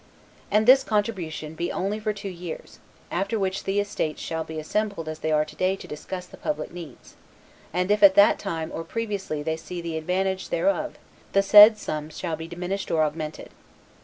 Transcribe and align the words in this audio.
And 0.49 0.65
this 0.65 0.83
contribution 0.83 1.53
be 1.53 1.71
only 1.71 1.99
for 1.99 2.11
two 2.11 2.25
years, 2.27 2.79
after 3.11 3.37
which 3.37 3.65
the 3.65 3.79
estates 3.79 4.19
shall 4.19 4.43
be 4.43 4.57
assembled 4.59 5.07
as 5.07 5.19
they 5.19 5.31
are 5.31 5.45
to 5.45 5.55
day 5.55 5.75
to 5.75 5.87
discuss 5.87 6.25
the 6.25 6.37
public 6.37 6.71
needs; 6.73 7.13
and 7.71 7.91
if 7.91 8.01
at 8.01 8.15
that 8.15 8.39
time 8.39 8.71
or 8.73 8.83
previously 8.83 9.43
they 9.43 9.57
see 9.57 9.79
the 9.79 9.97
advantage 9.97 10.49
thereof, 10.49 10.97
the 11.33 11.43
said 11.43 11.77
sum 11.77 12.09
shall 12.09 12.35
be 12.35 12.47
diminished 12.47 12.89
or 12.89 13.03
augmented. 13.03 13.51